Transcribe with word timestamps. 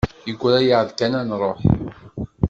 Yegra-yaɣ-d 0.27 0.89
kan 0.97 1.13
ad 1.19 1.25
nruḥ. 1.27 1.59